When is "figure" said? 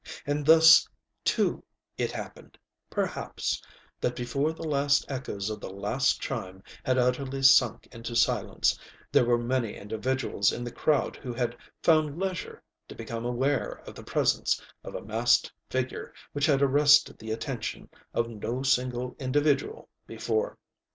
15.69-16.11